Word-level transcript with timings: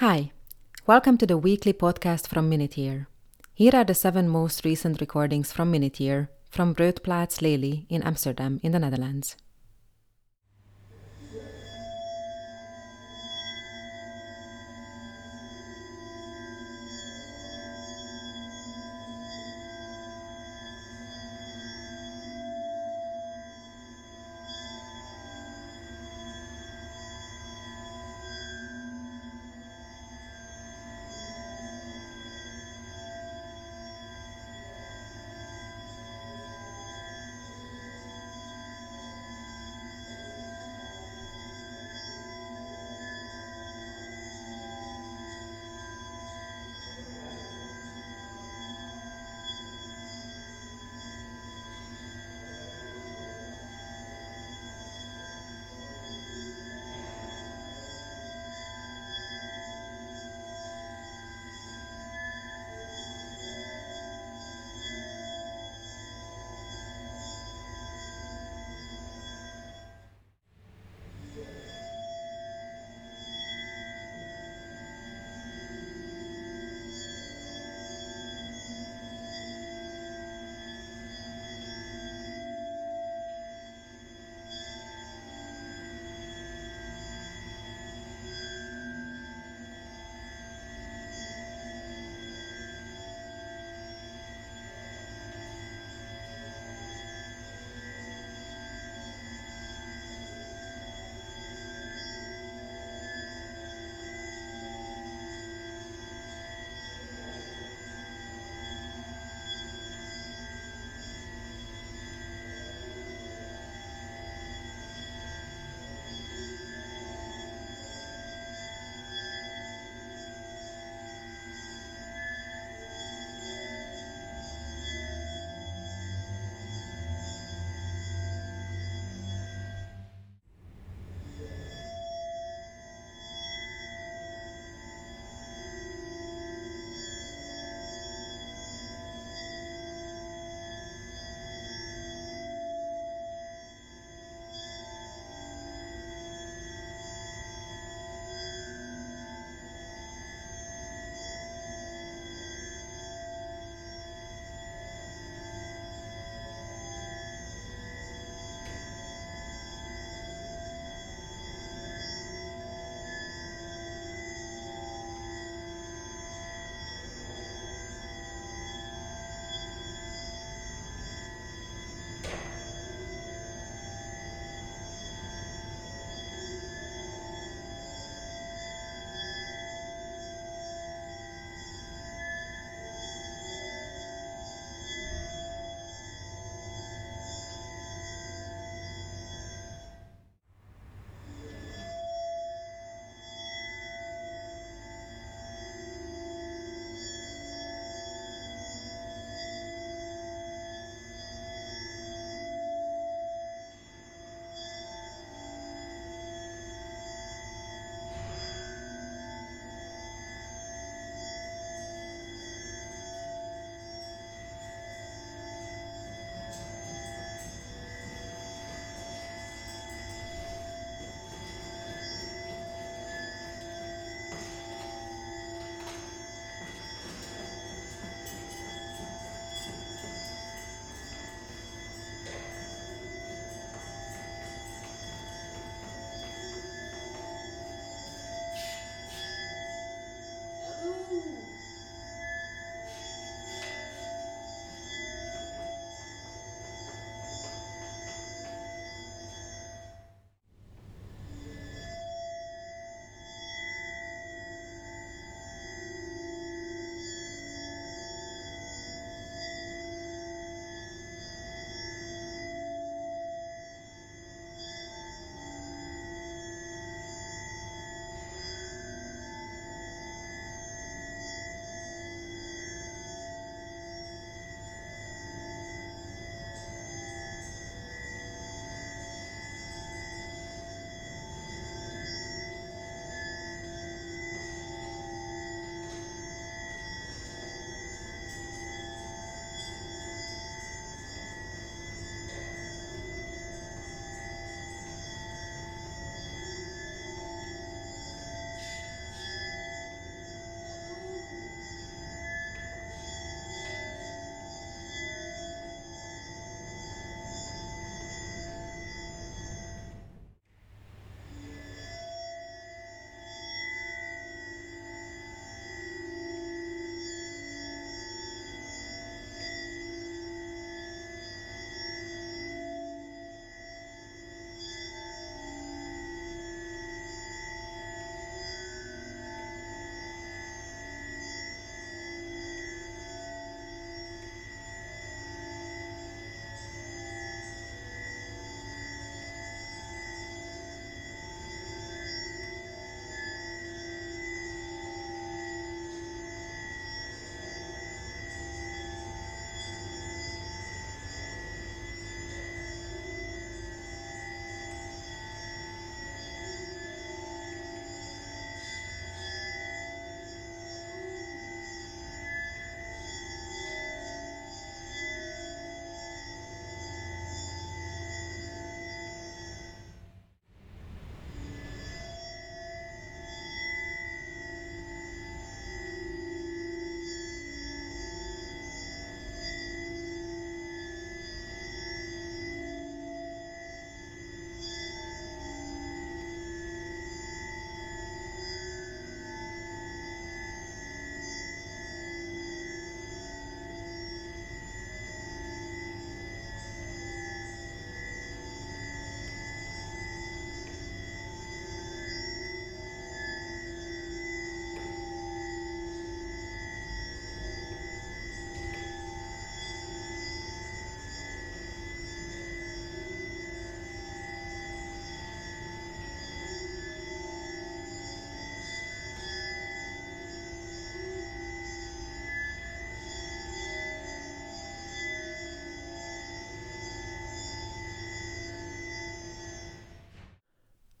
Hi, 0.00 0.30
welcome 0.86 1.18
to 1.18 1.26
the 1.26 1.36
weekly 1.36 1.72
podcast 1.72 2.28
from 2.28 2.48
Minutier. 2.48 3.08
Here 3.52 3.72
are 3.74 3.82
the 3.82 3.96
seven 3.96 4.28
most 4.28 4.64
recent 4.64 5.00
recordings 5.00 5.50
from 5.50 5.72
Minutier 5.72 6.30
from 6.48 6.72
Broedplaats 6.72 7.42
Lely 7.42 7.84
in 7.88 8.04
Amsterdam, 8.04 8.60
in 8.62 8.70
the 8.70 8.78
Netherlands. 8.78 9.34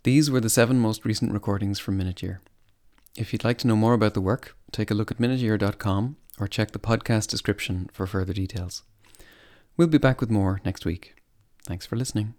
These 0.08 0.30
were 0.30 0.40
the 0.40 0.48
seven 0.48 0.78
most 0.78 1.04
recent 1.04 1.34
recordings 1.34 1.78
from 1.78 1.98
Minute 1.98 2.22
Year. 2.22 2.40
If 3.14 3.30
you'd 3.30 3.44
like 3.44 3.58
to 3.58 3.66
know 3.66 3.76
more 3.76 3.92
about 3.92 4.14
the 4.14 4.22
work, 4.22 4.56
take 4.72 4.90
a 4.90 4.94
look 4.94 5.10
at 5.10 5.18
minuteyear.com 5.18 6.16
or 6.40 6.48
check 6.48 6.70
the 6.70 6.78
podcast 6.78 7.28
description 7.28 7.90
for 7.92 8.06
further 8.06 8.32
details. 8.32 8.84
We'll 9.76 9.88
be 9.88 9.98
back 9.98 10.22
with 10.22 10.30
more 10.30 10.62
next 10.64 10.86
week. 10.86 11.16
Thanks 11.66 11.84
for 11.84 11.96
listening. 11.96 12.32